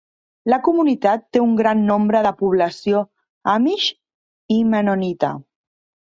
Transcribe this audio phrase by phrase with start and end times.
[0.51, 3.01] La comunitat té un gran nombre de població
[3.53, 3.85] amish
[4.55, 5.31] i mennonita.